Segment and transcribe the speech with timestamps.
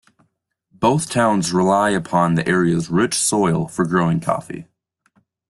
[0.71, 4.65] Both towns rely upon the area's rich soil for growing coffee.